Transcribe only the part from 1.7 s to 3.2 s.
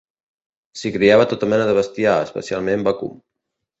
de bestiar, especialment vacum.